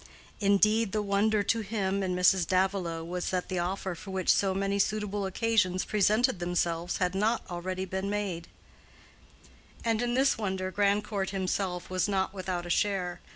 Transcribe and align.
Indeed 0.39 0.93
the 0.93 1.01
wonder 1.03 1.43
to 1.43 1.59
him 1.59 2.01
and 2.01 2.17
Mrs. 2.17 2.47
Davilow 2.47 3.03
was 3.05 3.29
that 3.29 3.49
the 3.49 3.59
offer 3.59 3.93
for 3.93 4.09
which 4.09 4.33
so 4.33 4.55
many 4.55 4.79
suitable 4.79 5.27
occasions 5.27 5.85
presented 5.85 6.39
themselves 6.39 6.97
had 6.97 7.13
not 7.13 7.45
been 7.47 7.51
already 7.55 7.85
made; 7.85 8.47
and 9.85 10.01
in 10.01 10.15
this 10.15 10.39
wonder 10.39 10.71
Grandcourt 10.71 11.29
himself 11.29 11.91
was 11.91 12.07
not 12.09 12.33
without 12.33 12.65
a 12.65 12.69
share. 12.71 13.21